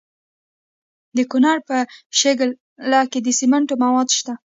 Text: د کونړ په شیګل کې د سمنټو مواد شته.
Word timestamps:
د 1.15 1.17
کونړ 1.31 1.57
په 1.67 1.77
شیګل 2.19 2.49
کې 3.11 3.19
د 3.21 3.27
سمنټو 3.39 3.75
مواد 3.83 4.09
شته. 4.17 4.33